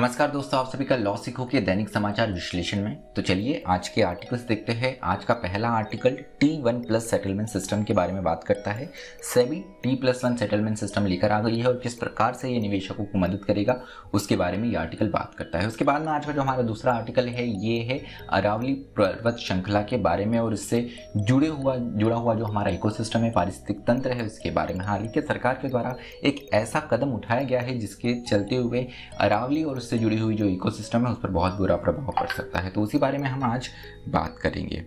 नमस्कार 0.00 0.30
दोस्तों, 0.30 0.58
आप 0.60 0.66
सभी 0.66 0.84
का 0.84 0.96
लॉ 0.96 1.14
सिखो 1.16 1.44
के 1.44 1.60
दैनिक 1.60 1.88
समाचार 1.88 2.32
विश्लेषण 2.32 2.82
में। 2.82 2.96
तो 3.16 3.22
चलिए, 3.22 3.62
आज 3.66 3.88
के 3.88 4.02
आर्टिकल्स 4.02 4.40
देखते 4.40 4.72
हैं। 4.72 4.98
आज 5.02 5.24
का 5.24 5.34
पहला 5.34 5.68
article 5.68 6.16
T 6.40 6.62
one 6.62 6.78
plus 6.82 7.10
settlement 7.10 7.48
system 7.48 7.82
के 7.82 7.94
बारे 7.94 8.12
में 8.12 8.22
बात 8.24 8.44
करता 8.44 8.72
है। 8.72 8.88
SEBI 9.22 9.56
T 9.82 9.94
plus 9.94 10.24
one 10.24 10.36
settlement 10.36 10.76
system 10.76 11.06
लेकर 11.06 11.32
आ 11.32 11.40
गई 11.40 11.58
है 11.58 11.66
और 11.66 11.80
किस 11.82 11.94
प्रकार 11.94 12.34
से 12.34 12.50
ये 12.50 12.60
निवेशकों 12.60 13.04
को 13.04 13.18
मदद 13.18 13.44
करेगा, 13.44 13.80
उसके 14.14 14.36
बारे 14.36 14.58
में 14.58 14.68
ये 14.68 14.76
आर्टिकल 14.76 15.08
बात 15.08 15.34
करता 15.34 15.58
है। 15.58 15.66
उसके 15.66 15.84
बाद 15.84 16.02
में 16.02 16.08
आज 16.08 16.26
का 16.26 16.32
जो 16.32 16.40
हमारा 16.40 16.62
दूसरा 16.62 16.92
आर्टिकल 16.92 17.28
है, 17.28 17.46
ये 17.66 17.78
है 17.82 18.00
अरावली 18.30 18.72
पर्वत 18.98 19.36
श्रृंखला 19.36 19.82
के 19.82 19.96
बारे 19.96 20.26
में 20.26 20.38
और 20.38 20.54
इससे 20.54 20.88
जुड़े 21.16 21.48
हुआ, 21.48 21.76
जुड़ा 21.76 22.16
हुआ 22.16 22.34
जो 22.34 22.44
हमारा 22.44 22.70
इको 22.70 22.88
है, 22.88 23.30
पारिस्थितिक 23.30 23.84
तंत्र 23.86 24.12
है, 24.12 24.26
उसके 24.26 24.50
बारे 24.50 24.74
में। 24.74 24.84
हाल 24.84 25.02
ही 25.02 25.08
के 25.08 25.20
सरकार 25.20 25.58
के 25.62 25.68
द्वारा 25.68 25.94
एक 26.24 26.48
ऐसा 26.54 26.80
कदम 26.80 27.12
उठाया 27.12 27.42
गया 27.42 27.60
है, 27.60 27.78
जिसके 27.78 28.14
चलते 28.20 28.56
हुए 28.56 28.86
अरावली 29.20 29.64
और 29.64 29.88
उससे 29.90 29.98
जुड़ी 29.98 30.18
हुई 30.18 30.34
जो 30.34 30.44
इकोसिस्टम 30.44 31.06
है, 31.06 31.12
उस 31.12 31.18
पर 31.22 31.30
बहुत 31.30 31.54
बुरा 31.54 31.76
प्रभाव 31.76 32.12
पड़ 32.20 32.28
सकता 32.28 32.58
है। 32.58 32.70
तो 32.70 32.80
उसी 32.80 32.98
बारे 32.98 33.18
में 33.18 33.28
हम 33.28 33.42
आज 33.44 33.68
बात 34.08 34.36
करेंगे। 34.42 34.84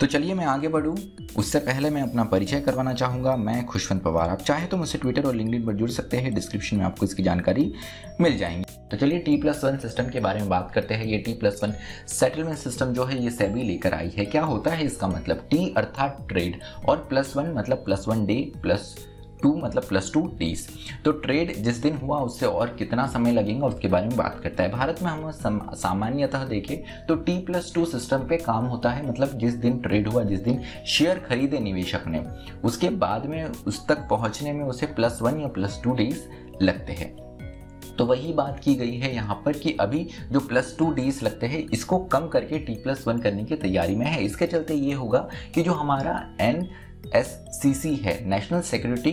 तो 0.00 0.06
चलिए 0.06 0.34
मैं 0.34 0.44
आगे 0.46 0.68
बढ़ूँ। 0.68 0.96
उससे 1.36 1.58
पहले 1.58 1.90
मैं 1.90 2.02
अपना 2.02 2.24
परिचय 2.24 2.60
करवाना 2.60 2.92
चाहूँगा। 2.94 3.36
मैं 3.36 3.64
खुशवंत 3.66 4.02
पवार। 4.02 4.30
आप 4.30 4.38
चाहे 4.38 4.66
तो 4.66 4.76
मुझसे 4.76 4.98
ट्विटर 4.98 5.24
और 5.24 5.34
लिंकडिन 5.34 5.66
पर 5.66 5.72
जुड़ 5.72 5.90
सकते 5.90 6.16
हैं। 6.16 6.34
डिस्क्रिप्शन 6.34 6.76
में 6.76 6.84
आपको 6.84 7.06
इसकी 7.06 7.22
जानकारी 7.22 7.72
मिल 8.20 8.38
जाएँगी। 8.38 8.64
तो 8.90 8.96
चलिए 8.96 9.18
टी 9.18 9.36
प्लस 9.36 9.64
वन 9.64 9.78
सिस्टम 9.78 10.08
के 10.08 10.20
बारे 10.20 10.40
में 10.40 10.48
बात 10.48 10.70
करते 10.74 10.94
हैं। 10.94 11.04
ये 11.04 11.18
T 11.18 11.34
plus 11.34 11.60
one 11.64 11.74
settlement 12.08 12.58
system 12.58 12.92
जो 12.92 13.04
है, 13.04 13.22
ये 13.24 13.30
सेबी 13.30 13.62
लेकर 13.62 13.94
आई 13.94 14.12
है। 14.16 14.24
क्या 14.24 14.44
होता 14.44 14.70
है 14.70 14.84
इसका 14.84 15.08
मतलब? 15.08 15.46
टी 15.50 15.74
अर्थात 15.76 16.26
ट्रेड 16.28 16.60
और 16.88 16.96
प्लस 16.96 17.36
वन 17.36 17.52
मतलब 17.52 17.84
plus 17.84 18.04
one 18.08 18.26
day 18.26 18.40
plus 18.62 18.96
two 19.42 19.54
मतलब 19.56 19.84
प्लस 19.84 20.10
टू 20.12 20.20
डेज़ 20.38 20.66
तो 21.04 21.12
ट्रेड 21.14 21.52
जिस 21.56 21.76
दिन 21.76 21.96
हुआ, 21.96 22.18
उससे 22.18 22.46
और 22.46 22.74
कितना 22.78 23.06
समय 23.06 23.32
लगेगा, 23.32 23.66
उसके 23.66 23.88
बारे 23.88 24.06
में 24.06 24.16
बात 24.16 24.40
करता 24.42 24.62
है। 24.62 24.70
भारत 24.70 25.02
में 25.02 25.10
हम 25.10 25.30
सामान्यतः 25.74 26.44
देखें 26.46 27.06
तो 27.06 27.14
टी 27.16 27.38
प्लस 27.40 27.72
टू 27.74 27.84
सिस्टम 27.86 28.26
पे 28.28 28.36
काम 28.38 28.64
होता 28.66 28.90
है 28.90 29.08
मतलब 29.08 29.38
जिस 29.38 29.54
दिन 29.56 29.78
ट्रेड 29.78 30.08
हुआ, 30.08 30.22
जिस 30.24 30.40
दिन 30.40 30.62
शेयर 30.86 31.18
खरीदे 31.18 31.58
निवेशक 31.60 32.06
ने, 32.06 32.24
उसके 32.64 32.88
बाद 32.96 33.26
में, 33.26 33.44
उस 33.44 33.86
तक 33.88 34.06
पहुँचने 34.10 34.52
में 34.52 34.64
उसे 34.64 34.86
प्लस 34.88 35.18
वन 35.22 35.40
या 35.40 35.48
प्लस 35.48 35.80
टू 35.84 35.94
डेज़ 35.94 36.22
लगते 36.62 36.92
हैं। 36.92 37.14
तो 37.98 38.04
वही 38.06 38.32
बात 38.32 38.58
की 38.64 38.74
गई 38.74 38.96
है 38.96 39.14
यहाँ 39.14 39.34
पर 39.44 39.52
कि 39.52 39.76
अभी 39.80 40.06
जो 40.32 40.40
प्लस 40.40 40.74
टू 40.78 40.90
डेज़ 40.92 41.24
लगते 41.24 41.46
हैं, 41.46 41.58
इसको 41.68 41.98
कम 42.06 42.26
करके 42.28 42.58
टी 42.58 42.74
प्लस 42.74 43.06
वन 43.08 43.18
करने 43.18 43.44
की 43.44 43.56
तैयारी 43.56 43.94
में 43.96 44.06
है। 44.06 44.24
इसके 44.24 44.46
चलते 44.46 44.74
ये 44.74 44.92
होगा 44.94 45.28
कि 45.54 45.62
जो 45.62 45.72
हमारा 45.74 46.18
एन 46.40 46.68
एस 47.14 47.26
सी 47.52 47.72
सी 47.74 47.94
है 47.96 48.18
national 48.28 48.60
security 48.62 49.10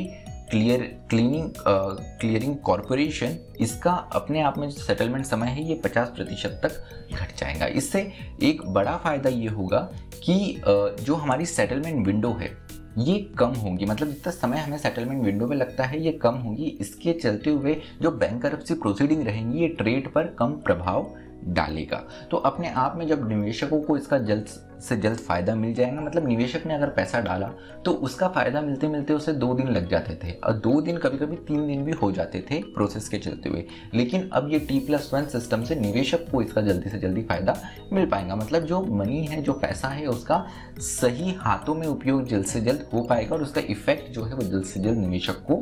clear 0.49 0.81
cleaning 1.09 1.49
clearing 1.67 2.55
corporation 2.57 3.37
इसका 3.61 3.91
अपने 3.91 4.41
आप 4.41 4.57
में 4.57 4.69
जो 4.69 4.81
सेटलमेंट 4.81 5.25
समय 5.25 5.47
है 5.47 5.63
ये 5.63 5.79
50 5.85 6.07
प्रतिशत 6.07 6.59
तक 6.63 7.15
घट 7.15 7.35
जाएगा। 7.37 7.65
इससे 7.65 8.11
एक 8.43 8.61
बड़ा 8.65 8.97
फ़ायदा 8.97 9.29
ये 9.29 9.47
होगा 9.47 9.79
कि 10.23 10.61
uh, 10.61 11.01
जो 11.01 11.15
हमारी 11.15 11.45
सेटलमेंट 11.45 12.05
विंडो 12.07 12.31
है 12.31 12.51
ये 12.97 13.17
कम 13.39 13.53
होगी। 13.53 13.85
मतलब 13.85 14.07
जितना 14.07 14.31
समय 14.31 14.57
हमें 14.57 14.77
सेटलमेंट 14.77 15.23
विंडो 15.23 15.47
में 15.47 15.55
लगता 15.57 15.83
है 15.83 16.01
ये 16.01 16.11
कम 16.11 16.35
होगी। 16.35 16.65
इसके 16.81 17.13
चलते 17.13 17.49
हुए 17.49 17.81
जो 18.01 18.11
बैंक 18.11 18.45
प्रोसीडिंग 18.45 19.25
रहेंगी 19.27 19.59
ये 19.59 19.67
ट्रेड 19.67 20.11
पर 20.13 20.35
कम 20.39 20.51
प्रभाव 20.65 21.09
डालेगा। 21.45 22.03
तो 22.31 22.37
अपने 22.37 22.69
आप 22.69 22.95
में 22.97 23.07
जब 23.07 23.27
निवेशकों 23.29 23.81
को 23.81 23.97
इसका 23.97 24.17
जल्द 24.17 24.47
से 24.83 24.95
जल्द 24.97 25.17
फ़ायदा 25.19 25.55
मिल 25.55 25.73
जाएगा। 25.73 26.01
मतलब 26.01 26.27
निवेशक 26.27 26.65
ने 26.65 26.73
अगर 26.73 26.89
पैसा 26.91 27.19
डाला 27.21 27.47
तो 27.85 27.91
उसका 28.03 28.27
फ़ायदा 28.27 28.61
मिलते 28.61 28.87
मिलते 28.87 29.13
उसे 29.13 29.33
दो 29.33 29.53
दिन 29.53 29.67
लग 29.69 29.89
जाते 29.89 30.17
थे 30.23 30.31
और 30.37 30.53
दो 30.59 30.79
दिन 30.81 30.97
कभी 30.97 31.17
कभी 31.17 31.35
तीन 31.47 31.65
दिन 31.67 31.83
भी 31.83 31.91
हो 31.93 32.11
जाते 32.11 32.43
थे 32.51 32.61
प्रोसेस 32.73 33.09
के 33.09 33.17
चलते 33.19 33.49
हुए। 33.49 33.65
लेकिन 33.93 34.29
अब 34.33 34.51
ये 34.51 34.59
टी 34.59 34.79
प्लस 34.79 35.09
वन 35.13 35.25
सिस्टम 35.27 35.63
से 35.63 35.75
निवेशक 35.75 36.29
को 36.31 36.41
इसका 36.41 36.61
जल्दी 36.61 36.89
से 36.89 36.99
जल्दी 36.99 37.21
फ़ायदा 37.23 37.55
मिल 37.93 38.05
पाएगा। 38.05 38.35
मतलब 38.35 38.65
जो 38.65 38.81
मनी 38.93 39.23
है, 39.25 39.41
जो 39.41 39.53
पैसा 39.55 39.87
है, 39.87 40.05
उसका 40.07 40.45
सही 40.79 41.33
हाथों 41.39 41.75
में 41.75 41.87
उपयोग 41.87 42.27
जल्द 42.27 42.45
से 42.45 42.61
जल्द 42.61 42.85
हो 42.93 43.01
पाएगा 43.03 43.35
और 43.35 43.41
उसका 43.41 43.61
इफ़ेक्ट 43.69 44.11
जो 44.13 44.23
है 44.23 44.35
वो 44.35 44.43
जल्द 44.43 44.65
से 44.65 44.79
जल्द 44.79 44.97
निवेशक 44.97 45.43
को 45.47 45.57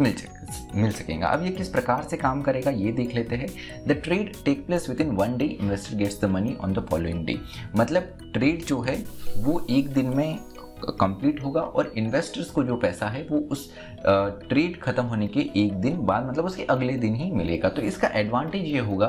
मिल 0.00 0.12
सके, 0.12 0.80
मिल 0.80 0.90
सकेगा। 0.92 1.26
अब 1.28 1.44
ये 1.44 1.50
किस 1.52 1.68
प्रकार 1.68 2.06
से 2.10 2.16
काम 2.16 2.42
करेगा, 2.42 2.70
ये 2.72 2.92
देख 2.92 3.14
लेते 3.14 3.36
हैं। 3.36 3.48
The 3.88 4.00
trade 4.04 4.32
take 4.44 4.66
place 4.66 4.88
within 5.00 5.10
one 5.16 5.36
day 5.36 5.44
investor 5.44 5.96
gets 5.96 6.20
the 6.20 6.30
money 6.30 6.56
on 6.60 6.72
the 6.72 6.86
following 6.90 7.24
day 7.26 7.38
मतलब 7.76 8.25
ट्रेड 8.36 8.64
जो 8.64 8.80
है, 8.80 9.04
वो 9.36 9.66
एक 9.70 9.88
दिन 9.88 10.06
में 10.06 10.38
कंप्लीट 11.00 11.42
होगा 11.44 11.60
और 11.60 11.92
इन्वेस्टर्स 11.96 12.50
को 12.50 12.64
जो 12.64 12.76
पैसा 12.76 13.08
है, 13.08 13.26
वो 13.30 13.38
उस 13.38 13.70
ट्रेड 14.08 14.80
खत्म 14.80 15.02
होने 15.04 15.26
के 15.28 15.40
एक 15.56 15.72
दिन 15.74 15.96
बाद 16.06 16.28
मतलब 16.28 16.44
उसके 16.44 16.64
अगले 16.64 16.92
दिन 16.96 17.14
ही 17.14 17.30
मिलेगा। 17.32 17.68
तो 17.68 17.82
इसका 17.82 18.08
एडवांटेज 18.14 18.64
ये 18.64 18.78
होगा 18.80 19.06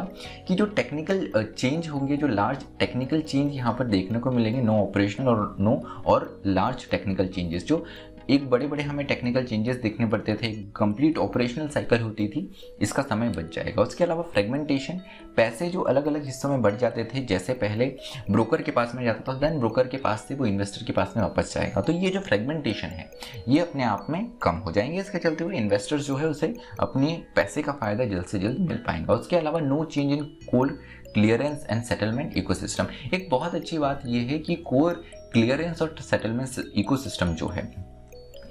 कि 0.48 0.56
जो 0.56 0.66
टेक्निकल 0.68 1.54
चेंज 1.58 1.88
होंगे, 1.88 2.18
जो 2.18 2.28
लार्ज 2.28 2.66
टेक्निकल 2.80 3.22
चेंज 3.22 3.56
यहाँ 3.56 3.74
पर 3.74 3.88
देखने 3.88 4.20
को 4.20 4.32
मिलेंगे 4.32 4.62
नो 4.62 4.82
ऑपरेशनल 4.82 5.28
और 5.28 5.56
नो 5.60 5.82
और 6.06 6.42
लार्ज 6.46 6.90
टेक्निकल 6.92 7.28
चेंजेस 7.28 7.66
जो 7.66 7.86
एक 8.30 8.50
बड़े 8.50 8.68
बड़े 8.68 8.84
हमें 8.84 9.06
टेक्निकल 9.08 9.44
चेंजेस 9.44 9.76
देखने 9.76 10.06
पड़ते 10.06 10.34
थे 10.36 10.48
कंप्लीट 10.76 11.18
ऑपरेशनल 11.18 11.68
साइकिल 11.68 12.02
होती 12.02 12.28
थी, 12.28 12.40
इसका 12.82 13.04
समय 13.04 13.30
बच 13.30 13.56
जाएगा। 13.56 13.82
उसके 13.82 14.04
अलावा 14.04 14.24
फ्रेगमेंटेशन 14.24 15.00
पैसे 15.38 15.70
जो 15.70 15.82
अलग 15.82 16.08
अलग 16.08 16.26
हिस्सों 16.26 16.50
में 16.50 16.62
बढ़ 16.62 16.76
जाते 16.76 17.04
थे, 17.06 17.24
जैसे 17.26 17.54
पहले 17.54 17.86
ब्रोकर 18.32 18.62
के 18.62 18.72
पास 18.72 18.96
में 18.96 19.04
जाता 19.06 19.24
था 19.28 19.38
देन 19.40 19.60
ब्रोकर 19.60 19.88
के 19.88 19.98
पास 19.98 20.26
से 20.28 20.36
वो 20.36 20.46
इन्वेस्टर 20.46 20.86
के 20.86 20.94
पास 20.94 21.14
में 21.18 21.24
वापस 21.24 21.54
जाएगा। 21.54 21.82
तो 21.82 21.94
ये 21.94 22.10
जो 22.10 22.20
फ्रेगमेंटेशन 22.20 22.88
है, 22.88 23.10
ये 23.48 23.60
अपने 23.60 23.84
आप 23.84 24.08
में 24.10 24.30
कम 24.42 24.56
हो 24.58 24.72
जाएँगे। 24.72 24.87
इसके 24.96 25.18
चलते 25.18 25.44
हुए 25.44 25.58
इन्वेस्टर्स 25.58 26.06
जो 26.08 26.16
है 26.16 26.28
उसे 26.28 26.54
अपने 26.80 27.24
पैसे 27.36 27.62
का 27.62 27.72
फ़ायदा 27.72 28.06
जल्द 28.06 28.26
से 28.26 28.40
जल्द 28.40 28.60
मिल 28.60 28.78
पाएँगे। 28.78 29.14
उसके 29.14 29.36
अलावा 29.36 29.60
no 29.60 29.84
change 29.86 30.12
in 30.12 30.24
core 30.24 30.80
clearance 31.14 31.66
and 31.70 31.84
settlement 31.84 32.38
ecosystem 32.38 32.88
एक 33.14 33.28
बहुत 33.32 33.56
अच्छी 33.56 33.78
बात 33.78 34.02
यह 34.06 34.22
है 34.22 34.40
कि 34.40 34.56
कोर 34.56 35.04
क्लियरेंस 35.34 35.82
और 35.82 35.96
सेटलमेंट 36.02 36.74
इकोसिस्टम 36.76 37.34
जो 37.34 37.48
है 37.48 37.97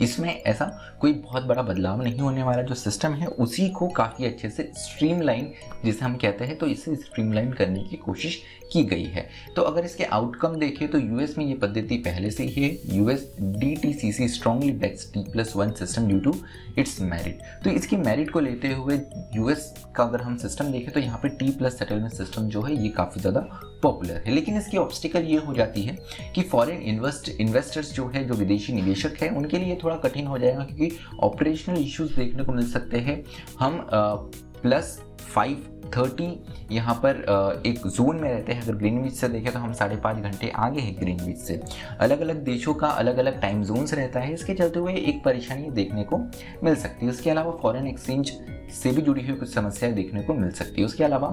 इसमें 0.02 0.28
ऐसा 0.30 0.64
कोई 1.00 1.12
बहुत 1.12 1.44
बड़ा 1.44 1.62
बदलाव 1.62 2.02
नहीं 2.02 2.18
होने 2.18 2.42
वाला, 2.42 2.62
जो 2.62 2.74
सिस्टम 2.74 3.12
है, 3.12 3.26
उसी 3.26 3.68
को 3.70 3.88
काफ़ी 3.88 4.26
अच्छे 4.26 4.50
से 4.50 4.70
स्ट्रीमलाइन 4.78 5.52
जिसे 5.84 6.04
हम 6.04 6.16
कहते 6.16 6.44
हैं 6.44 6.56
तो 6.58 6.66
इसे 6.66 6.94
स्ट्रीमलाइन 6.96 7.52
करने 7.52 7.82
की 7.82 7.96
कोशिश 7.98 8.40
की 8.72 8.82
गई 8.84 9.04
है। 9.04 9.26
तो 9.56 9.62
अगर 9.62 9.84
इसके 9.84 10.04
आउटकम 10.04 10.54
देखें 10.56 10.86
तो 10.88 10.98
यूएस 10.98 11.36
में 11.38 11.44
ये 11.44 11.54
पद्धति 11.56 11.96
पहले 11.98 12.30
से 12.30 12.44
ही 12.44 12.62
है। 12.62 12.96
US 12.96 13.28
D 13.40 13.74
T 13.76 13.92
C 13.92 14.12
C 14.12 14.28
strongly 14.28 14.72
backs 14.74 15.10
T 15.12 15.22
plus 15.32 15.52
one 15.56 15.72
system 15.74 16.06
due 16.08 16.18
to 16.20 16.34
its 16.78 17.00
merit 17.02 17.42
तो 17.64 17.70
इसकी 17.70 17.96
मेरिट 17.98 18.30
को 18.30 18.40
लेते 18.40 18.72
हुए 18.72 19.00
यूएस 19.34 19.72
का 19.96 20.04
अगर 20.04 20.22
हम 20.22 20.36
सिस्टम 20.38 20.72
देखें 20.72 20.92
तो 20.94 21.00
यहाँ 21.00 21.18
पर 21.18 21.28
टी 21.30 21.50
प्लस 21.50 21.78
सेटलमेंट 21.78 22.12
सिस्टम 22.12 22.48
जो 22.48 22.62
है, 22.62 22.74
ये 22.74 22.88
काफ़ी 22.90 23.20
ज़्यादा 23.20 23.40
पॉपुलर 23.86 24.22
है। 24.26 24.34
लेकिन 24.34 24.56
इसकी 24.56 24.76
ऑब्स्टिकल 24.76 25.24
ये 25.24 25.36
हो 25.38 25.54
जाती 25.54 25.82
है 25.82 25.98
कि 26.34 26.42
फॉरेन 26.42 26.82
इन्वेस्ट 26.82 27.28
इन्वेस्टर्स 27.40 27.92
जो 27.94 28.06
है, 28.08 28.24
जो 28.24 28.34
विदेशी 28.34 28.72
निवेशक 28.72 29.22
है, 29.22 29.28
उनके 29.30 29.58
लिए 29.58 29.78
थोड़ा 29.84 29.96
कठिन 29.96 30.26
हो 30.26 30.38
जाएगा 30.38 30.64
क्योंकि 30.64 30.96
ऑपरेशनल 31.20 31.78
इश्यूज़ 31.78 32.14
देखने 32.14 32.44
को 32.44 32.52
मिल 32.52 32.70
सकते 32.70 32.98
हैं। 32.98 33.22
हम 33.58 33.86
प्लस 33.92 34.98
फाइव 35.34 35.75
थर्टी 35.86 36.28
यहाँ 36.70 36.94
पर 37.04 37.62
एक 37.66 37.86
जोन 37.86 38.16
में 38.16 38.28
रहते 38.28 38.52
हैं। 38.52 38.62
अगर 38.62 38.74
ग्रीनविच 38.74 39.12
से 39.12 39.28
देखें 39.28 39.52
तो 39.52 39.58
हम 39.58 39.72
साढ़े 39.72 39.96
पाँच 39.96 40.22
घंटे 40.22 40.50
आगे 40.56 40.80
हैं 40.80 40.94
ग्रीनविच 40.98 41.38
से। 41.38 41.60
अलग 42.00 42.20
अलग 42.20 42.42
देशों 42.44 42.74
का 42.74 42.88
अलग 42.88 43.18
अलग 43.18 43.40
टाइम 43.40 43.62
जोन्स 43.64 43.94
रहता 43.94 44.20
है। 44.20 44.32
इसके 44.34 44.54
चलते 44.54 44.78
हुए 44.78 44.94
एक 44.94 45.22
परेशानी 45.24 45.70
देखने 45.70 46.04
को 46.04 46.18
मिल 46.64 46.74
सकती 46.76 47.06
है। 47.06 47.12
उसके 47.12 47.30
अलावा 47.30 47.52
फॉरेन 47.62 47.86
एक्सचेंज 47.86 48.32
से 48.74 48.92
भी 48.92 49.02
जुड़ी 49.02 49.26
हुई 49.26 49.36
कुछ 49.36 49.54
समस्याएँ 49.54 49.94
देखने 49.94 50.22
को 50.22 50.34
मिल 50.34 50.50
सकती 50.52 50.80
है। 50.80 50.86
उसके 50.86 51.04
अलावा 51.04 51.28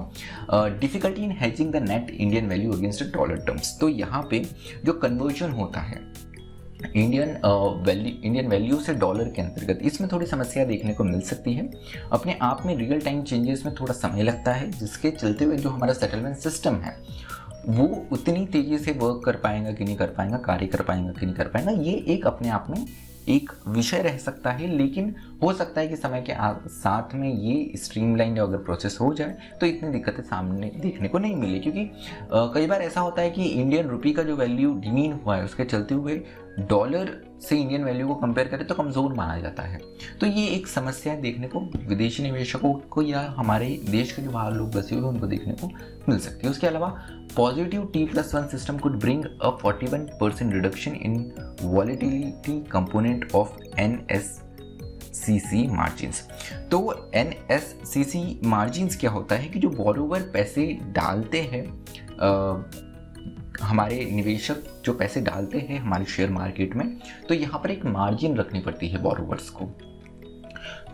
difficulty 0.80 1.22
in 1.24 1.30
hatching 1.32 1.72
the 1.72 1.88
net 1.88 2.10
Indian 2.10 2.48
value 2.48 2.72
against 2.72 3.04
dollar 3.16 3.44
terms 3.46 3.78
तो 3.80 3.88
यहाँ 3.88 4.26
पे 4.30 4.44
जो 4.84 4.92
कन्वर्जन 4.94 5.50
होता 5.52 5.80
है 5.80 6.00
इंडियन 6.86 7.36
वैल्यू 7.86 8.12
इंडियन 8.24 8.48
वैल्यू 8.48 8.78
से 8.80 8.94
डॉलर 8.94 9.28
के 9.28 9.42
अंतर्गत, 9.42 9.78
इसमें 9.82 10.08
थोड़ी 10.12 10.26
समस्या 10.26 10.64
देखने 10.64 10.92
को 10.94 11.04
मिल 11.04 11.20
सकती 11.22 11.54
है। 11.54 11.68
अपने 12.12 12.36
आप 12.42 12.62
में 12.66 12.76
रियल 12.76 13.00
टाइम 13.00 13.22
चेंजेस 13.22 13.64
में 13.66 13.74
थोड़ा 13.74 13.92
समय 13.94 14.22
लगता 14.22 14.52
है, 14.52 14.70
जिसके 14.70 15.10
चलते 15.12 15.44
हुए 15.44 15.56
जो 15.56 15.70
हमारा 15.70 15.92
सेटलमेंट 15.92 16.36
सिस्टम 16.38 16.76
है, 16.76 16.96
वो 17.68 17.86
उतनी 18.12 18.44
तेज़ी 18.46 18.78
से 18.78 18.92
वर्क 18.92 19.22
कर 19.24 19.36
पाएगा 19.38 19.72
कि 19.72 19.84
नहीं 19.84 19.96
कर 19.96 20.06
पाएगा, 20.08 20.36
कार्य 20.38 20.66
कर 20.66 20.82
पाएगा 20.82 21.12
कि 21.12 21.26
नहीं 21.26 21.34
कर 21.34 21.48
पाएगा। 21.48 21.70
ये 21.72 21.92
एक 22.08 22.26
अपने 22.26 22.48
आप 22.50 22.66
में 22.70 22.86
एक 23.28 23.50
विषय 23.68 24.02
रह 24.02 24.16
सकता 24.18 24.50
है, 24.50 24.66
लेकिन 24.68 25.14
हो 25.42 25.52
सकता 25.52 25.80
है 25.80 25.88
कि 25.88 25.96
समय 25.96 26.24
के 26.28 26.34
साथ 26.70 27.14
में 27.14 27.28
ये 27.28 27.78
स्ट्रीमलाइन 27.78 28.36
अगर 28.38 28.58
प्रोसेस 28.58 28.98
हो 29.00 29.12
जाए 29.14 29.36
तो 29.60 29.66
इतनी 29.66 29.90
दिक्कतें 29.90 30.22
सामने 30.22 30.70
देखने 30.76 31.08
को 31.08 31.18
नहीं 31.18 31.36
मिली। 31.36 31.60
क्योंकि 31.60 31.90
कई 32.54 32.66
बार 32.66 32.82
ऐसा 32.82 33.00
होता 33.00 33.22
है 33.22 33.30
कि 33.30 33.44
इंडियन 33.44 33.88
रुपी 33.88 34.12
का 34.12 34.22
जो 34.22 34.36
वैल्यू 34.36 34.74
डिमीन 34.80 35.12
हुआ 35.14 35.36
है, 35.36 35.44
उसके 35.44 35.64
चलते 35.64 35.94
हुए 35.94 36.22
डॉलर 36.60 37.08
से 37.42 37.56
इंडियन 37.56 37.84
वैल्यू 37.84 38.06
को 38.08 38.14
कंपेयर 38.14 38.48
करें 38.48 38.66
तो 38.66 38.74
कमज़ोर 38.74 39.14
माना 39.14 39.38
जाता 39.38 39.62
है। 39.62 39.78
तो 40.20 40.26
ये 40.26 40.46
एक 40.48 40.66
समस्या 40.66 41.14
देखने 41.16 41.48
को, 41.48 41.60
विदेशी 41.88 42.22
निवेशकों 42.22 42.72
को 42.90 43.02
या 43.02 43.20
हमारे 43.36 43.68
देश 43.90 44.12
के 44.12 44.22
जो 44.22 44.30
बाहर 44.30 44.52
लोग 44.52 44.74
बसे 44.74 44.94
हुए 44.94 45.08
उनको 45.08 45.26
देखने 45.26 45.52
को 45.54 45.70
मिल 46.08 46.18
सकती 46.18 46.46
है। 46.46 46.50
उसके 46.50 46.66
अलावा 46.66 46.88
positive 47.36 47.90
T 47.92 48.04
plus 48.04 48.34
one 48.34 48.46
system 48.48 48.78
could 48.78 48.98
bring 49.00 49.24
a 49.24 49.50
forty 49.62 49.86
one 49.86 50.06
percent 50.20 50.52
reduction 50.54 50.94
in 50.94 51.18
volatility 51.62 52.60
component 52.72 53.30
of 53.34 53.58
N 53.80 54.00
S 54.10 54.40
C 55.14 55.38
C 55.40 55.66
margin 55.66 56.10
तो 56.70 57.10
N 57.14 57.32
S 57.50 57.74
C 57.84 58.04
C 58.04 58.40
margin 58.44 58.88
क्या 59.00 59.10
होता 59.10 59.34
है 59.34 59.48
कि 59.48 59.58
जो 59.58 59.68
बोरोवर 59.70 60.30
पैसे 60.32 60.66
डालते 60.92 61.40
हैं 61.42 61.64
हमारे 63.62 64.04
निवेशक 64.04 64.82
जो 64.84 64.92
पैसे 64.92 65.20
डालते 65.20 65.58
हैं 65.58 65.78
हमारे 65.80 66.04
शेयर 66.04 66.30
मार्केट 66.30 66.74
में 66.76 66.98
तो 67.28 67.34
यहाँ 67.34 67.60
पर 67.60 67.70
एक 67.70 67.84
मार्जिन 67.86 68.36
रखनी 68.36 68.60
पड़ती 68.60 68.88
है 68.88 69.02
बोरोवर्स 69.02 69.50
को। 69.50 69.70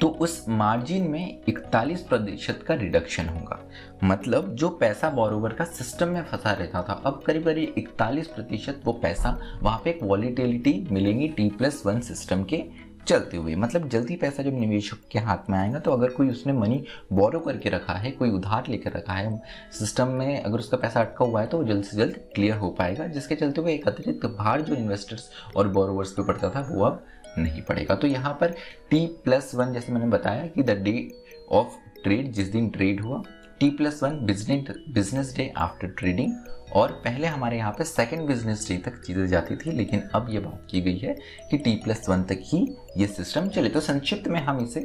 तो 0.01 0.09
उस 0.09 0.45
मार्जिन 0.49 1.07
में 1.11 1.41
41 1.49 2.01
प्रतिशत 2.01 2.63
का 2.67 2.75
रिडक्शन 2.75 3.29
होगा। 3.29 3.59
मतलब 4.05 4.55
जो 4.55 4.69
पैसा 4.71 5.11
बोरोवर 5.11 5.53
का 5.53 5.65
सिस्टम 5.65 6.09
में 6.09 6.23
फंसा 6.23 6.53
रहता 6.53 6.83
था, 6.83 6.93
अब 6.93 7.23
करीब 7.27 7.45
करीब 7.45 7.75
इकतालीस 7.79 8.27
प्रतिशत 8.27 8.81
वो 8.85 8.93
पैसा 8.93 9.37
वहाँ 9.63 9.81
पे 9.85 9.91
एक 9.91 10.03
वॉलिटिलिटी 10.03 10.89
मिलेंगी 10.93 11.29
टी 11.29 11.49
प्लस 11.51 11.83
वन 11.87 12.01
सिस्टम 12.01 12.45
के 12.45 12.63
चलते 13.07 13.37
हुए 13.37 13.55
मतलब 13.55 13.89
जल्दी 13.89 14.17
पैसा 14.17 14.43
जब 14.43 14.59
निवेशक 14.61 14.99
के 15.13 15.19
हाथ 15.19 15.49
में 15.51 15.59
आएगा 15.59 15.79
तो 15.79 15.91
अगर 15.91 16.11
कोई 16.11 16.29
उसने 16.31 16.53
मनी 16.53 16.83
बोरो 17.13 17.39
करके 17.41 17.69
रखा 17.71 17.93
है, 17.93 18.11
कोई 18.11 18.31
उधार 18.31 18.69
लेकर 18.69 18.93
रखा 18.93 19.13
है 19.13 19.41
सिस्टम 19.79 20.09
में 20.09 20.43
अगर 20.43 20.59
उसका 20.59 20.77
पैसा 20.77 21.01
अटका 21.01 21.25
हुआ 21.25 21.41
है 21.41 21.47
तो 21.47 21.59
वो 21.59 21.65
जल्द 21.65 21.85
से 21.85 21.97
जल्द 21.97 22.17
क्लियर 22.35 22.57
हो 22.57 22.71
पाएगा, 22.71 23.07
जिसके 23.07 23.35
चलते 23.35 23.61
हुए 23.61 23.75
एक 23.75 23.89
अतिरिक्त 23.89 24.27
भार 24.39 24.61
जो 24.61 24.75
इन्वेस्टर्स 24.75 25.31
और 25.57 25.69
बोरोवर्स 25.69 26.13
पे 26.13 26.23
पड़ता 26.23 26.51
था, 26.51 26.61
वो 26.71 26.85
अब 26.85 27.05
नहीं 27.39 27.63
पड़ेगा। 27.63 27.95
तो 27.95 28.07
यहाँ 28.07 28.37
पर 28.41 28.55
टी 28.91 29.07
प्लस 29.25 29.55
वन 29.55 29.73
जैसे 29.73 29.93
मैंने 29.93 30.07
बताया 30.09 30.47
कि 30.47 30.63
द 30.63 30.79
डे 30.81 31.11
ऑफ़ 31.51 31.77
ट्रेड 32.03 32.33
जिस 32.33 32.49
दिन 32.49 32.69
ट्रेड 32.71 33.01
हुआ 33.01 33.23
T 33.61 33.69
plus 33.71 34.03
one 34.03 34.15
business 34.27 35.35
day 35.37 35.53
after 35.59 35.89
trading 35.99 36.33
और 36.77 36.93
पहले 37.05 37.27
हमारे 37.27 37.57
यहाँ 37.57 37.73
पे 37.73 37.85
सेकेंड 37.85 38.27
बिज़नेस 38.27 38.67
डे 38.69 38.77
तक 38.85 39.01
चीज़ें 39.07 39.27
जाती 39.29 39.57
थी, 39.57 39.73
लेकिन 39.73 40.03
अब 40.15 40.27
ये 40.31 40.39
बात 40.39 40.67
की 40.71 40.81
गई 40.81 40.99
है 40.99 41.15
कि 41.51 41.59
टी 41.59 41.75
प्लस 41.85 42.09
वन 42.09 42.23
तक 42.23 42.43
ही 42.45 42.67
ये 42.97 43.07
सिस्टम 43.09 43.49
चले। 43.49 43.69
तो 43.69 43.81
संक्षिप्त 43.81 44.29
में 44.29 44.41
हम 44.41 44.65
इसे 44.65 44.81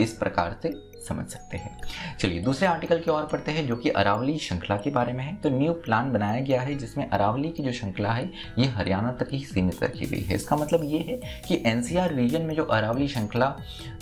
इस 0.00 0.12
प्रकार 0.12 0.56
से 0.62 0.72
समझ 1.02 1.26
सकते 1.26 1.56
हैं। 1.56 1.80
चलिए, 2.20 2.40
दूसरे 2.40 2.66
आर्टिकल 2.68 2.98
की 2.98 3.10
ओर 3.10 3.24
पढ़ते 3.26 3.52
हैं 3.52 3.66
जो 3.66 3.76
कि 3.76 3.88
अरावली 3.90 4.36
श्रृंखला 4.38 4.76
के 4.76 4.90
बारे 4.90 5.12
में 5.12 5.24
है। 5.24 5.34
तो 5.36 5.50
न्यू 5.50 5.72
प्लान 5.84 6.12
बनाया 6.12 6.40
गया 6.40 6.60
है 6.60 6.74
जिसमें 6.74 7.08
अरावली 7.08 7.48
की 7.48 7.62
जो 7.62 7.72
श्रृंखला 7.72 8.12
है, 8.12 8.30
ये 8.58 8.66
हरियाणा 8.66 9.12
तक 9.12 9.32
ही 9.32 9.44
सीमित 9.44 9.82
रखी 9.82 10.06
गई 10.06 10.20
है। 10.20 10.34
इसका 10.34 10.56
मतलब 10.56 10.84
ये 10.84 10.98
है 10.98 11.42
कि 11.48 11.62
एनसीआर 11.66 12.14
रीजन 12.14 12.42
में 12.42 12.54
जो 12.54 12.64
अरावली 12.64 13.08
श्रृंखला 13.08 13.54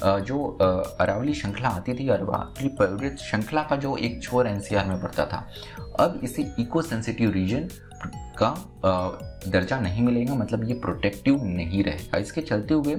जो 0.03 0.45
अरावली 1.01 1.35
श्रृंखला 1.35 1.69
आती 1.69 1.95
थी 1.95 2.09
अरावली 2.09 2.69
पर्वत 2.71 3.19
श्रृंखला 3.21 3.63
का 3.63 3.77
जो 3.77 3.97
एक 3.97 4.23
छोर 4.23 4.47
एनसीआर 4.47 4.87
में 4.87 5.01
पड़ता 5.03 5.27
था, 5.27 5.47
अब 6.01 6.21
इसे 6.25 6.51
इको 6.59 6.83
सेंसिटिव 6.83 7.31
रीजन 7.31 7.69
का 8.39 8.55
दर्जा 9.47 9.79
नहीं 9.81 10.03
मिलेगा 10.03 10.35
मतलब 10.35 10.65
ये 10.69 10.75
प्रोटेक्टिव 10.81 11.45
नहीं 11.45 11.83
रहेगा। 11.85 12.19
इसके 12.19 12.41
चलते 12.41 12.75
हुए 12.75 12.95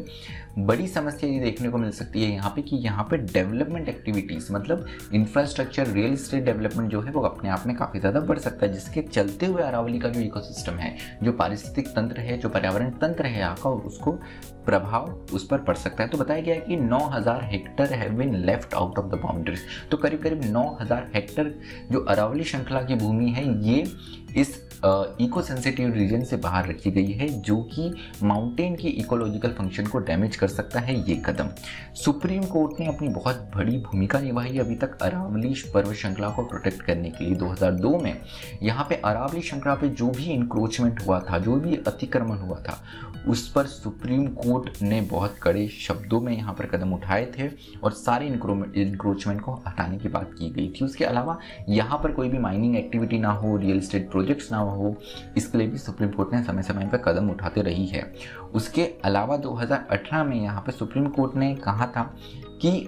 बड़ी 0.59 0.88
समस्या 0.88 1.30
ये 1.30 1.39
देखने 1.39 1.69
को 1.69 1.77
मिल 1.77 1.92
सकती 1.92 2.24
है 2.24 2.31
यहाँ 2.31 2.50
पे 2.56 2.62
कि 2.62 2.75
यहाँ 2.75 3.03
पे 3.12 3.18
डेवलपमेंट 3.18 3.89
एक्टिविटीज़ 3.89 4.51
मतलब 4.53 4.86
इंफ्रास्ट्रक्चर 5.13 5.88
रियल 5.88 6.13
इस्टेट 6.13 6.44
डेवलपमेंट 6.45 6.89
जो 6.92 7.01
है 7.01 7.12
वो 7.12 7.21
अपने 7.21 7.50
आप 7.50 7.63
में 7.68 7.75
काफ़ी 7.75 8.00
ज़्यादा 8.00 8.19
बढ़ 8.21 8.39
सकता 8.39 8.65
है, 8.65 8.71
जिसके 8.74 9.01
चलते 9.01 9.45
हुए 9.45 9.62
अरावली 9.63 10.00
का 10.00 10.09
जो 10.09 10.19
इकोसिस्टम 10.19 10.74
है, 10.75 10.95
जो 11.24 11.31
पारिस्थितिक 11.33 11.88
तंत्र 11.88 12.19
है, 12.19 12.38
जो 12.38 12.50
पर्यावरण 12.50 12.89
तंत्र 12.92 13.25
है 13.25 13.39
यहाँ 13.39 13.56
का, 13.63 13.69
उसको 13.69 14.12
प्रभाव 14.65 15.12
उस 15.33 15.47
पर 15.47 15.57
पड़ 15.59 15.75
सकता 15.75 16.04
है। 16.04 16.09
तो 16.09 16.18
बताया 16.18 16.42
गया 16.42 16.56
है 16.56 16.62
कि 16.62 16.77
9000 16.80 17.44
hectare 17.44 17.94
have 17.94 18.12
been 18.13 18.36
left 18.38 18.74
out 18.74 19.00
of 19.00 19.06
the 19.07 19.19
boundaries 19.24 19.62
तो 19.92 19.97
करीब 19.97 20.21
करीब 20.24 20.42
9000 20.51 21.07
हेक्टर 21.15 21.54
जो 21.92 22.00
अरावली 22.01 22.44
श्रृंखला 22.44 22.81
की 22.81 22.95
भूमि 22.95 23.30
है, 23.30 23.47
ये 23.63 23.83
इस 24.38 24.59
इको 25.22 25.42
सेंसिटिव 25.42 25.94
रीजन 25.94 26.24
से 26.24 26.38
बाहर 26.38 26.68
रखी 26.68 26.92
गई 26.92 27.12
है, 27.12 27.28
जो 27.42 27.57
कि 27.74 27.94
माउंटेन 28.24 28.75
की 28.75 28.88
इकोलॉजिकल 28.89 29.51
फ़ंक्शन 29.51 29.86
को 29.86 30.00
डैमेज 30.00 30.36
कर 30.36 30.48
सकता 30.48 30.80
है 30.80 30.95
ये 31.10 31.16
कदम। 31.25 31.50
सुप्रीम 31.95 32.44
कोर्ट 32.44 32.80
ने 32.80 32.88
अपनी 32.88 33.10
बहुत 33.10 33.50
बड़ी 33.56 33.78
भूमिका 33.81 34.19
निभाई 34.19 34.57
अभी 34.57 34.75
तक 34.75 34.98
अरावली 35.01 35.54
पर्वत 35.74 35.95
श्रृंखला 35.95 36.30
को 36.30 36.44
प्रोटेक्ट 36.44 36.81
करने 36.81 37.10
के 37.10 37.25
लिए। 37.25 37.36
2002 37.36 37.98
में 38.01 38.22
यहाँ 38.63 38.86
पे 38.89 38.95
अरावली 38.95 39.42
श्रृंखला 39.42 39.75
पे 39.75 39.89
जो 39.92 40.10
भी 40.10 40.24
इंक्रोचमेंट 40.25 41.06
हुआ 41.07 41.19
था, 41.22 41.39
जो 41.39 41.56
भी 41.56 41.75
अतिक्रमण 41.78 42.38
हुआ 42.38 42.60
था, 42.60 42.81
उस 43.28 43.48
पर 43.51 43.66
सुप्रीम 43.66 44.25
कोर्ट 44.28 44.81
ने 44.81 45.01
बहुत 45.01 45.36
कड़े 45.44 45.68
शब्दों 45.69 46.19
में 46.22 46.31
यहाँ 46.33 46.54
पर 46.54 46.66
कदम 46.68 46.94
उठाए 46.94 47.25
थे 47.38 47.50
और 47.83 47.92
सारे 47.94 48.28
इंक्रोचमेंट 48.28 49.42
को 49.42 49.54
हटाने 49.68 49.98
की 49.98 50.10
बात 50.10 50.31
की 50.33 50.50
गई 50.50 50.68
थी। 50.72 50.86
उसके 50.86 51.06
अलावा 51.06 51.38
यहाँ 51.69 52.00
पर 52.04 52.12
कोई 52.12 52.30
भी 52.30 52.38
माइनिंग 52.39 52.75
एक्टिविटी 52.78 53.19
ना 53.19 53.31
हो 53.31 53.56
रियल 53.57 53.78
इस्टेट 53.78 54.10
प्रोजेक्ट्स 54.12 54.51
ना 54.51 54.57
हो 54.57 54.70
इसके 55.38 55.57
लिए 55.57 55.68
भी 55.68 55.77
सुप्रीम 55.77 56.09
कोर्ट 56.09 56.33
ने 56.33 56.44
समय 56.44 56.63
समय 56.63 56.88
पर 56.88 56.97
कदम 56.97 57.29
उठाते 57.29 57.62
रही 57.62 57.85
है। 57.85 58.13
उसके 58.53 58.85
अलावा 59.06 59.38
2018 59.38 60.23
में 60.23 60.41
यहाँ 60.41 60.62
पर 60.62 60.71
सुप्रीम 60.71 61.07
कोर्ट 61.07 61.35
ने 61.35 61.56
कहा 61.56 61.88
था 61.88 62.13
कि 62.62 62.88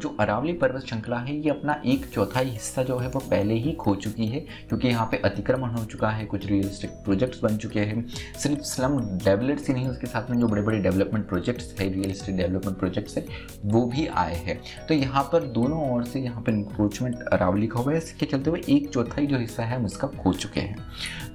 जो 0.00 0.08
अरावली 0.20 0.52
पर्वत 0.52 0.84
श्रृंखला 0.86 1.16
है, 1.18 1.34
ये 1.36 1.50
अपना 1.50 1.80
एक 1.86 2.04
चौथाई 2.10 2.44
हिस्सा 2.44 2.82
जो 2.82 2.96
है, 2.98 3.08
वो 3.08 3.20
पहले 3.20 3.54
ही 3.54 3.72
खो 3.72 3.94
चुकी 3.96 4.26
है, 4.26 4.40
क्योंकि 4.68 4.88
यहाँ 4.88 5.06
पे 5.10 5.16
अतिक्रमण 5.24 5.70
हो 5.70 5.84
चुका 5.84 6.08
है, 6.08 6.26
कुछ 6.26 6.46
रियलिस्टिक 6.46 6.90
प्रोजेक्ट्स 7.04 7.42
बन 7.42 7.56
चुके 7.56 7.80
हैं। 7.80 8.06
सिर्फ़ 8.38 8.60
स्लम 8.64 8.98
डेवलप्स 9.24 9.68
ही 9.68 9.74
नहीं, 9.74 9.88
उसके 9.88 10.06
साथ 10.06 10.30
में 10.30 10.38
जो 10.40 10.48
बड़े 10.48 10.62
बड़े 10.62 10.78
डेवलपमेंट 10.78 11.26
प्रोजेक्ट्स 11.28 11.74
है 11.80 11.88
रियल 11.92 12.10
इस्टेट 12.10 12.36
डेवलपमेंट 12.36 12.78
प्रोजेक्ट्स 12.78 13.16
है, 13.16 13.24
वो 13.64 13.84
भी 13.86 14.06
आए 14.06 14.36
हैं। 14.36 14.60
तो 14.88 14.94
यहाँ 14.94 15.22
पर 15.32 15.44
दोनों 15.52 15.90
ओर 15.90 16.04
से 16.04 16.20
यहाँ 16.20 16.42
पर 16.42 16.52
इंक्रोचमेंट 16.52 17.22
अरावली 17.22 17.66
का 17.66 17.80
हुआ 17.80 17.92
है, 17.92 17.98
इसके 17.98 18.26
चलते 18.26 18.50
हुए 18.50 18.62
एक 18.68 18.88
चौथाई 18.88 19.26
जो 19.26 19.38
हिस्सा 19.38 19.62
है, 19.62 19.76
हम 19.76 19.86
इसका 19.86 20.08
खो 20.22 20.32
चुके 20.32 20.60
हैं। 20.60 20.86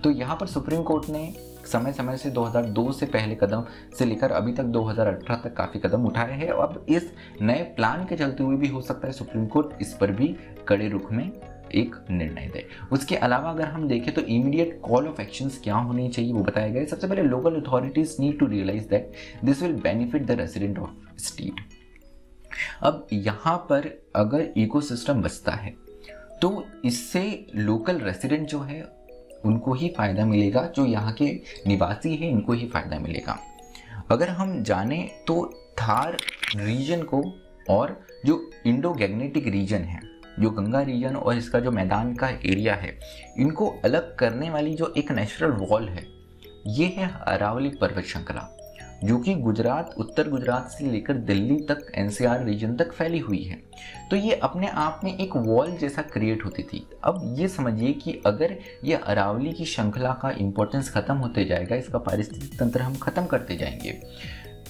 तो 0.03 0.11
यहाँ 0.11 0.35
पर 0.35 0.47
सुप्रीम 0.47 0.83
कोर्ट 0.83 1.09
ने 1.09 1.25
समय 1.67 1.93
समय 1.93 2.17
से 2.17 2.31
2002 2.31 2.91
से 2.93 3.05
पहले 3.05 3.35
कदम 3.35 3.65
से 3.99 4.05
लेकर 4.05 4.31
अभी 4.31 4.53
तक 4.53 4.71
2018 4.73 5.43
तक 5.43 5.53
काफ़ी 5.57 5.79
कदम 5.79 6.05
उठाए 6.05 6.37
हैं। 6.39 6.47
अब 6.47 6.85
इस 6.89 7.11
नए 7.41 7.63
प्लान 7.75 8.05
के 8.05 8.15
चलते 8.15 8.43
हुए 8.43 8.57
भी 8.57 8.67
हो 8.67 8.81
सकता 8.81 9.07
है 9.07 9.13
सुप्रीम 9.13 9.45
कोर्ट 9.47 9.81
इस 9.81 9.93
पर 9.93 10.11
भी 10.11 10.35
कड़े 10.67 10.89
रुख 10.89 11.11
में 11.11 11.31
एक 11.75 11.95
निर्णय 12.11 12.49
दे। 12.53 12.65
उसके 12.91 13.15
अलावा 13.17 13.49
अगर 13.49 13.67
हम 13.67 13.87
देखें 13.87 14.13
तो 14.13 14.21
इमीडिएट 14.21 14.79
कॉल 14.83 15.07
ऑफ़ 15.07 15.21
एक्शंस 15.21 15.59
क्या 15.63 15.75
होनी 15.75 16.09
चाहिए 16.09 16.33
वो 16.33 16.43
बताया 16.43 16.67
गया 16.67 16.85
सबसे 16.85 17.07
पहले 17.07 17.21
local 17.21 17.61
authorities 17.61 18.15
need 18.19 18.39
to 18.39 18.45
realise 18.45 18.87
that 18.89 19.11
this 19.45 19.61
will 19.61 19.73
benefit 19.81 20.25
the 20.25 20.39
resident 20.39 20.79
of 20.79 21.17
state 21.17 21.63
अब 22.83 23.07
यहाँ 23.13 23.57
पर 23.69 23.89
अगर 24.15 24.47
इकोसिस्टम 24.57 25.21
बचता 25.21 25.51
है 25.51 25.73
तो 26.41 26.65
इससे 26.85 27.23
लोकल 27.55 27.99
रेसिडेंट 27.99 28.47
जो 28.47 28.59
है 28.59 28.81
उनको 29.45 29.73
ही 29.73 29.89
फ़ायदा 29.97 30.25
मिलेगा, 30.25 30.61
जो 30.67 30.85
यहाँ 30.85 31.13
के 31.13 31.25
निवासी 31.67 32.15
हैं, 32.15 32.29
इनको 32.29 32.53
ही 32.53 32.67
फ़ायदा 32.67 32.99
मिलेगा। 32.99 33.37
अगर 34.11 34.29
हम 34.29 34.61
जाने 34.63 34.97
तो 35.27 35.43
थार 35.81 36.17
रीजन 36.55 37.03
को 37.03 37.23
और 37.69 37.99
जो 38.25 38.39
इंडो 38.65 38.93
गैग्नेटिक 38.93 39.47
रीजन 39.47 39.83
है, 39.83 39.99
जो 40.39 40.49
गंगा 40.49 40.81
रीजन 40.81 41.15
और 41.15 41.37
इसका 41.37 41.59
जो 41.59 41.71
मैदान 41.71 42.13
का 42.13 42.29
एरिया 42.29 42.75
है, 42.75 42.97
इनको 43.39 43.67
अलग 43.85 44.15
करने 44.15 44.49
वाली 44.49 44.73
जो 44.73 44.93
एक 44.97 45.11
नेचुरल 45.11 45.51
वॉल 45.61 45.87
है, 45.89 46.05
ये 46.67 46.85
है 46.87 47.11
अरावली 47.27 47.69
पर्वत 47.81 48.05
श्रृंखला। 48.05 48.49
जो 49.05 49.17
कि 49.17 49.33
गुजरात, 49.35 49.93
उत्तर 49.97 50.29
गुजरात 50.29 50.69
से 50.69 50.85
लेकर 50.85 51.13
दिल्ली 51.13 51.55
तक 51.59 51.91
एनसीआर 51.95 52.43
रीजन 52.45 52.75
तक 52.75 52.91
फैली 52.91 53.19
हुई 53.19 53.41
है। 53.43 53.57
तो 54.11 54.15
ये 54.15 54.35
अपने 54.35 54.67
आप 54.67 55.01
में 55.03 55.17
एक 55.17 55.35
वॉल 55.37 55.71
जैसा 55.71 56.01
क्रिएट 56.01 56.45
होती 56.45 56.63
थी। 56.63 56.85
अब 57.03 57.35
ये 57.37 57.47
समझिए 57.47 57.91
कि 57.93 58.21
अगर 58.25 58.55
ये 58.83 58.95
अरावली 58.95 59.53
की 59.53 59.65
श्रृंखला 59.65 60.13
का 60.13 60.31
इम्पोर्टेंस 60.31 60.89
ख़त्म 60.89 61.15
होते 61.15 61.45
जाएगा, 61.45 61.75
इसका 61.75 61.97
पारिस्थितिक 61.97 62.59
तंत्र 62.59 62.81
हम 62.81 62.95
ख़त्म 62.95 63.25
करते 63.25 63.57
जाएँगे। 63.57 63.91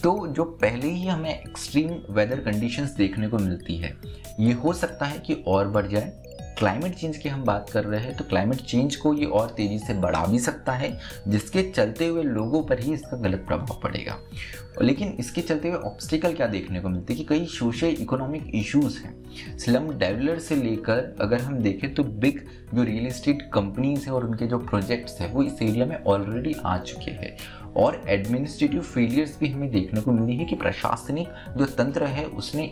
तो 0.03 0.27
जो 0.27 0.43
पहले 0.43 0.87
ही 0.87 1.07
हमें 1.07 1.29
एक्सट्रीम 1.29 1.95
वेदर 2.09 2.39
कंडीशंस 2.39 2.91
देखने 2.91 3.27
को 3.27 3.37
मिलती 3.37 3.77
है, 3.77 3.93
ये 4.39 4.53
हो 4.53 4.73
सकता 4.73 5.05
है 5.05 5.19
कि 5.19 5.43
और 5.47 5.67
बढ़ 5.67 5.87
जाए। 5.87 6.24
क्लाइमेट 6.57 6.95
चेंज 6.95 7.17
की 7.17 7.29
हम 7.29 7.43
बात 7.43 7.69
कर 7.69 7.83
रहे 7.83 7.99
हैं 7.99 8.15
तो 8.17 8.23
क्लाइमेट 8.23 8.59
चेंज 8.59 8.95
को 8.95 9.13
ये 9.13 9.25
और 9.25 9.47
तेज़ी 9.47 9.79
से 9.79 9.93
बढ़ा 9.93 10.25
भी 10.25 10.39
सकता 10.39 10.71
है, 10.71 10.97
जिसके 11.27 11.63
चलते 11.71 12.05
हुए 12.05 12.23
लोगों 12.23 12.63
पर 12.63 12.79
ही 12.79 12.93
इसका 12.93 13.17
गलत 13.17 13.43
प्रभाव 13.47 13.79
पड़ेगा। 13.83 14.17
लेकिन 14.81 15.15
इसके 15.19 15.41
चलते 15.41 15.69
हुए 15.69 15.77
ऑब्स्टिकल 15.79 16.33
क्या 16.33 16.47
देखने 16.47 16.79
को 16.79 16.89
मिलते 16.89 17.13
हैं 17.13 17.25
कि 17.25 17.27
कई 17.27 17.45
सोशल 17.47 17.95
इकोनॉमिक 17.99 18.51
इश्यूज़ 18.55 18.97
हैं। 18.99 19.57
स्लम 19.57 19.89
डेवलर 19.89 20.39
से 20.39 20.55
लेकर 20.55 21.15
अगर 21.21 21.41
हम 21.41 21.57
देखें 21.59 21.93
तो 21.93 22.03
बिग 22.03 22.39
जो 22.73 22.83
रियल 22.83 23.07
इस्टेट 23.07 23.49
कंपनीज़ 23.53 24.05
हैं 24.05 24.11
और 24.11 24.25
उनके 24.25 24.47
जो 24.47 24.57
प्रोजेक्ट्स 24.59 25.19
हैं, 25.21 25.31
वो 25.33 25.43
इस 25.43 25.61
एरिया 25.61 25.85
में 25.85 26.03
ऑलरेडी 26.03 26.55
आ 26.65 26.77
चुके 26.77 27.11
हैं। 27.11 27.35
और 27.77 28.01
एडमिनिस्ट्रेटिव 28.07 28.81
फेलियर्स 28.81 29.37
भी 29.39 29.49
हमें 29.49 29.69
देखने 29.71 30.01
को 30.01 30.11
मिली 30.11 30.37
है 30.37 30.45
कि 30.45 30.55
प्रशासनिक 30.55 31.29
जो 31.57 31.65
तंत्र 31.67 32.05
है, 32.05 32.25
उसने 32.25 32.65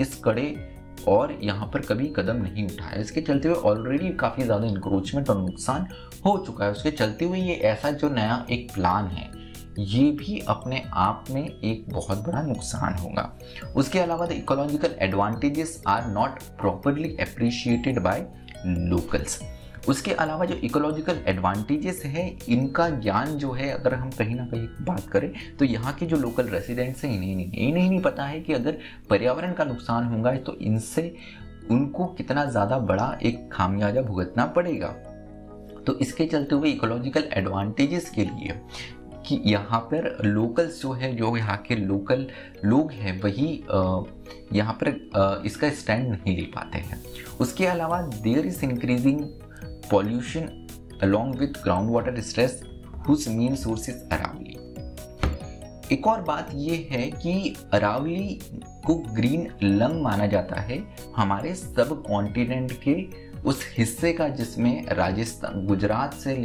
इस 0.00 0.20
कड़े 0.24 0.44
और 1.08 1.36
यहाँ 1.42 1.70
पर 1.74 1.80
कभी 1.82 2.06
कदम 2.16 2.36
नहीं 2.36 2.64
उठाया। 2.66 3.00
इसके 3.00 3.20
चलते 3.20 3.48
हुए 3.48 3.56
ऑलरेडी 3.64 4.10
काफ़ी 4.16 4.44
ज़्यादा 4.44 4.66
इंक्रोचमेंट 4.66 5.30
और 5.30 5.38
नुकसान 5.38 5.86
हो 6.26 6.36
चुका 6.46 6.64
है। 6.64 6.70
उसके 6.70 6.90
चलते 6.90 7.24
हुए 7.24 7.38
ये 7.38 7.54
ऐसा 7.64 7.90
जो 7.92 8.08
नया 8.08 8.44
एक 8.50 8.72
प्लान 8.74 9.06
है, 9.06 9.30
ये 9.80 10.10
भी 10.12 10.38
अपने 10.48 10.82
आप 10.96 11.24
में 11.30 11.44
एक 11.44 11.84
बहुत 11.88 12.18
बड़ा 12.18 12.42
नुकसान 12.42 12.94
होगा। 12.94 13.30
उसके 13.76 13.98
अलावा 13.98 14.26
the 14.26 14.32
ecological 14.32 14.96
advantages 15.00 15.82
are 15.88 16.06
not 16.08 16.42
properly 16.60 17.16
appreciated 17.20 17.98
by 17.98 18.26
locals 18.66 19.40
उसके 19.88 20.12
अलावा 20.14 20.44
जो 20.44 20.54
इकोलॉजिकल 20.56 21.18
एडवांटेजेस 21.26 22.02
है, 22.06 22.28
इनका 22.48 22.88
ज्ञान 22.90 23.36
जो 23.38 23.52
है, 23.52 23.70
अगर 23.70 23.94
हम 23.94 24.10
कहीं 24.10 24.34
ना 24.36 24.46
कहीं 24.46 24.68
बात 24.86 25.08
करें 25.08 25.32
तो 25.58 25.64
यहाँ 25.64 25.92
के 25.94 26.06
जो 26.06 26.16
लोकल 26.18 26.48
रेसिडेंट्स 26.48 27.04
हैं, 27.04 27.12
इन्हें 27.12 27.34
नहीं 27.36 27.68
इन्हें 27.68 27.88
नहीं 27.88 28.00
पता 28.02 28.24
है 28.24 28.40
कि 28.40 28.52
अगर 28.52 28.78
पर्यावरण 29.10 29.52
का 29.52 29.64
नुकसान 29.64 30.06
होगा 30.06 30.34
तो 30.38 30.56
इनसे 30.56 31.14
उनको 31.70 32.06
कितना 32.08 32.44
ज़्यादा 32.46 32.78
बड़ा 32.80 33.16
एक 33.22 33.48
खामियाजा 33.52 34.02
भुगतना 34.02 34.46
पड़ेगा। 34.48 34.94
तो 35.86 35.98
इसके 35.98 36.26
चलते 36.26 36.54
हुए 36.54 36.70
इकोलॉजिकल 36.70 37.28
एडवांटेजेस 37.32 38.10
के 38.10 38.24
लिए 38.24 38.60
कि 39.26 39.40
यहाँ 39.44 39.80
पर 39.82 40.16
लोकल्स 40.24 40.80
जो 40.82 40.92
है, 40.92 41.14
जो 41.14 41.36
यहाँ 41.36 41.56
के 41.58 41.76
लोकल 41.76 42.26
लोग 42.64 42.92
हैं, 42.92 43.20
वही 43.22 43.46
यहाँ 44.52 44.78
पर 44.82 45.42
इसका 45.46 45.70
स्टैंड 45.72 46.08
नहीं 46.08 46.36
ले 46.36 46.42
पाते 46.54 46.78
हैं। 46.78 47.02
उसके 47.40 47.66
अलावा 47.66 48.00
there 48.02 48.46
is 48.46 48.64
increasing 48.64 49.20
pollution 49.90 50.66
along 51.02 51.38
with 51.38 51.62
ground 51.62 51.90
water 51.90 52.20
stress 52.20 52.62
whose 53.08 53.28
main 53.28 53.56
source 53.56 53.88
is 53.88 53.96
एक 55.92 56.06
और 56.06 56.22
बात 56.22 56.50
ये 56.54 56.88
है 56.90 57.10
कि 57.10 57.56
अरावली 57.72 58.40
को 58.86 58.94
ग्रीन 58.94 59.48
लंग 59.62 60.02
माना 60.02 60.26
जाता 60.26 60.60
है। 60.60 60.78
हमारे 61.16 61.54
सब 61.54 62.02
कॉन्टिनेंट 62.06 62.72
के 62.88 62.96
उस 63.40 63.64
हिस्से 63.78 64.12
का 64.12 64.28
जिसमें 64.28 64.86
राजस्थान, 64.86 65.66
गुजरात 65.66 66.14
से 66.14 66.36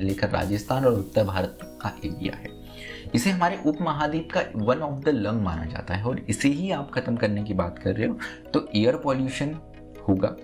लेकर 0.00 0.30
राजस्थान 0.30 0.84
और 0.84 0.92
उत्तर 0.92 1.24
भारत 1.24 1.58
का 1.62 1.92
एरिया 2.04 2.36
है। 2.36 2.48
इसे 3.14 3.30
हमारे 3.30 3.58
उप 3.66 3.78
महाद्वीप 3.80 4.28
का 4.32 4.42
वन 4.56 4.78
ऑफ़ 4.78 5.04
द 5.04 5.08
लंग 5.08 5.42
माना 5.42 5.64
जाता 5.64 5.94
है। 5.94 6.04
और 6.04 6.18
इसे 6.28 6.48
ही 6.48 6.70
आप 6.70 6.90
खत्म 6.90 7.16
करने 7.16 7.42
की 7.44 7.54
बात 7.54 7.78
कर 7.78 7.96
रहे 7.96 8.08
हो 8.08 8.18
तो 8.54 8.68
एयर 8.74 8.96
पॉल्यूशन 8.96 9.56
होगा। 10.08 10.36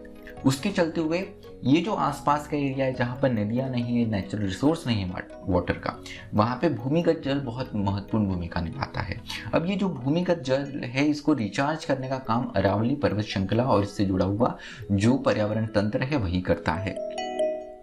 उसके 0.45 0.71
चलते 0.71 1.00
हुए 1.00 1.26
ये 1.64 1.81
जो 1.81 1.93
आसपास 1.93 2.47
का 2.47 2.57
एरिया 2.57 2.87
है, 2.87 2.93
जहाँ 2.95 3.19
पर 3.23 3.31
नदियाँ 3.31 3.69
नहीं 3.71 3.97
है 3.97 4.05
नेचुरल 4.11 4.43
रिसोर्स 4.43 4.87
नहीं 4.87 5.05
है 5.05 5.25
वाटर 5.45 5.75
का, 5.76 5.97
वहाँ 6.35 6.59
पे 6.62 6.69
भूमिगत 6.71 7.21
जल 7.25 7.40
बहुत 7.40 7.71
महत्वपूर्ण 7.75 8.26
भूमिका 8.26 8.61
निभाता 8.61 9.00
है। 9.00 9.21
अब 9.55 9.66
ये 9.66 9.76
जो 9.76 9.88
भूमिगत 9.88 10.43
जल 10.47 10.81
है, 10.85 11.07
इसको 11.07 11.33
रिचार्ज 11.35 11.85
करने 11.85 12.09
का 12.09 12.19
काम 12.19 12.50
अरावली 12.57 12.95
पर्वत 12.97 13.25
श्रृंखला 13.25 13.64
और 13.64 13.83
इससे 13.83 14.05
जुड़ा 14.05 14.26
हुआ 14.26 14.57
जो 14.93 15.16
पर्यावरण 15.16 15.66
तंत्र 15.66 16.02
है, 16.02 16.16
वही 16.16 16.40
करता 16.40 16.73
है। 16.73 16.95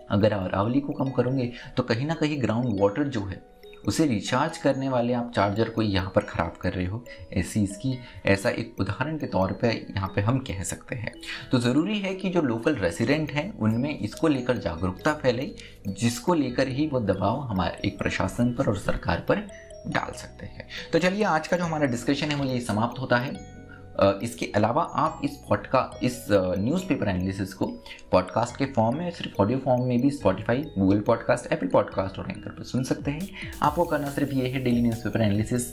अगर 0.10 0.34
अरावली 0.34 0.80
को 0.80 0.94
कम 0.94 1.10
करोगे 1.12 1.52
तो 1.78 1.84
कहीं 1.84 2.06
ना 2.08 2.14
कहीं 2.14 2.42
ग्राउंड 2.42 2.80
वाटर 2.82 3.04
जो 3.06 3.22
है 3.22 3.42
उसे 3.88 4.06
रिचार्ज 4.06 4.58
करने 4.58 4.90
वाले 4.90 5.14
आप 5.14 5.32
चार्जर 5.36 5.70
को 5.70 5.82
यहाँ 5.82 6.12
पर 6.16 6.22
ख़राब 6.22 6.58
कर 6.62 6.74
रहे 6.74 6.86
हो। 6.86 7.04
ऐसी 7.34 7.64
इसकी, 7.64 8.00
ऐसा 8.26 8.50
एक 8.50 8.76
उदाहरण 8.80 9.18
के 9.18 9.28
तौर 9.28 9.52
पे 9.52 9.72
यहाँ 9.72 10.12
पे 10.16 10.22
हम 10.22 10.40
कह 10.40 10.64
सकते 10.64 10.96
हैं। 10.96 11.14
तो 11.52 11.60
ज़रूरी 11.60 12.00
है 12.00 12.14
कि 12.16 12.30
जो 12.30 12.42
लोकल 12.42 12.76
रेसिडेंट 12.76 13.32
हैं, 13.32 13.58
उनमें 13.58 14.00
इसको 14.00 14.28
लेकर 14.28 14.58
जागरूकता 14.58 15.14
फैले, 15.14 15.52
जिसको 15.88 16.34
लेकर 16.34 16.68
ही 16.68 16.88
वो 16.88 17.00
दबाव 17.00 17.40
हमारे, 17.42 17.88
एक 17.88 17.98
प्रशासन 17.98 18.54
पर 18.54 18.68
और 18.68 18.78
सरकार 18.78 19.26
पर 19.30 19.48
डाल 19.88 20.14
सकते 20.14 20.46
हैं। 20.46 20.68
तो 20.94 21.00
चलिए 21.00 21.24
आज 21.24 21.48
का 21.48 21.58
जो 21.58 21.64
हमारा 21.64 21.86
डिस्कशन 21.86 22.28
है, 22.28 22.36
वो 22.36 22.46
ये 22.46 22.60
समाप्त 22.60 23.00
होता 23.00 23.18
है। 23.18 23.63
इसके 24.02 24.46
अलावा 24.56 24.84
आप 24.96 25.22
इस 25.24 25.32
पॉडकास्ट 25.50 26.04
इस 26.04 26.26
न्यूज़पेपर 26.32 27.10
एनालिसिस 27.10 27.54
को 27.54 27.66
पॉडकास्ट 28.12 28.58
के 28.58 28.66
फॉर्म 28.66 28.98
में 28.98 29.10
सिर्फ़ 29.12 29.42
ऑडियो 29.42 29.58
फॉर्म 29.58 29.84
में 29.84 30.02
भी 30.02 30.10
Spotify 30.10 30.64
Google 30.80 31.00
podcast 31.00 31.52
Apple 31.54 31.68
podcast 31.68 32.20
और 32.20 32.30
एंकर 32.32 32.50
पर 32.50 32.64
सुन 32.64 32.84
सकते 32.84 33.12
हैं। 33.12 33.28
आपको 33.62 33.84
करना 33.84 34.10
सिर्फ़ 34.10 34.32
ये 34.32 34.50
है 34.50 34.64
daily 34.64 34.82
newspaper 34.82 35.22
analysis 35.22 35.68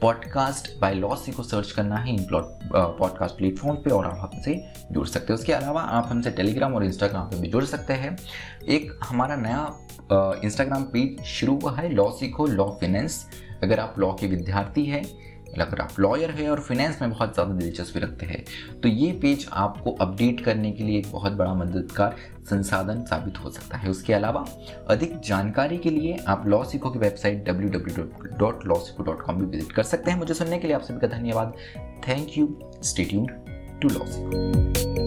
podcast 0.00 0.70
by 0.80 0.94
lossy 0.94 1.32
को 1.32 1.42
सर्च 1.42 1.70
करना 1.72 1.96
है, 1.96 2.14
इन 2.14 2.26
पॉडकास्ट 2.30 3.36
प्लेटफॉर्म 3.36 3.76
पर 3.76 3.92
और 3.92 4.06
आप 4.06 4.30
हमसे 4.34 4.56
जुड़ 4.92 5.06
सकते 5.06 5.32
हैं। 5.32 5.38
उसके 5.38 5.52
अलावा 5.52 5.80
आप 5.80 6.08
हमसे 6.08 6.30
टेलीग्राम 6.30 6.74
और 6.74 6.84
इंस्टाग्राम 6.84 7.30
पर 7.30 7.36
भी 7.36 7.48
जुड़ 7.48 7.64
सकते 7.64 7.94
हैं। 7.94 8.16
एक 8.68 8.98
हमारा 9.04 9.36
नया 9.36 10.40
इंस्टाग्राम 10.44 10.82
पेज 10.82 11.24
शुरू 11.26 11.58
हुआ 11.58 11.76
है 11.76 11.88
लॉ 11.88 12.10
सीखो 12.10 12.46
लॉ 12.46 12.68
फिनेंस 12.70 13.26
अगर 13.62 13.80
आप 13.80 13.94
लॉ 13.98 14.12
के 14.12 14.26
विद्यार्थी 14.26 14.84
हैं 14.86 15.04
अगर 15.60 15.76
रहा। 15.78 15.88
लॉयर 15.98 16.30
है 16.30 16.48
और 16.50 16.60
फिनेंस 16.60 16.98
में 17.02 17.10
बहुत 17.10 17.34
ज़्यादा 17.34 17.54
दिलचस्पी 17.54 18.00
रखते 18.00 18.26
हैं। 18.26 18.44
तो 18.82 18.88
ये 18.88 19.12
पेज 19.12 19.48
आपको 19.52 19.92
अपडेट 19.92 20.40
करने 20.40 20.72
के 20.72 20.84
लिए 20.84 20.98
एक 20.98 21.10
बहुत 21.12 21.32
बड़ा 21.32 21.54
मददगार 21.54 22.16
संसाधन 22.50 23.02
साबित 23.04 23.38
हो 23.38 23.50
सकता 23.50 23.76
है। 23.76 23.90
उसके 23.90 24.12
अलावा 24.12 24.44
अधिक 24.88 25.18
जानकारी 25.20 25.78
के 25.78 25.90
लिए 25.90 26.16
आप 26.28 26.46
लॉ 26.46 26.62
सीखो 26.64 26.90
की 26.90 26.98
वेबसाइट 26.98 27.44
डब्ल्यू 27.44 27.68
भी 29.32 29.46
विज़िट 29.46 29.72
कर 29.72 29.82
सकते 29.82 30.10
हैं। 30.10 30.18
मुझे 30.18 30.34
सुनने 30.34 30.58
के 30.58 30.66
लिए 30.66 30.76
आप 30.76 30.82
सभी 30.82 31.00
का 31.00 31.16
धन्यवाद। 31.16 31.52
Thank 32.08 32.38
you 32.38 32.48
statute 32.82 33.30
to 33.82 33.88
law 33.88 34.06
सीखो 34.06 35.05